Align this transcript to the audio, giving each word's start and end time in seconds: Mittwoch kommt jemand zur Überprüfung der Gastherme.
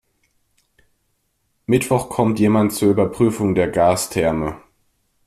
Mittwoch 1.67 2.09
kommt 2.09 2.39
jemand 2.39 2.73
zur 2.73 2.89
Überprüfung 2.89 3.53
der 3.53 3.67
Gastherme. 3.67 4.57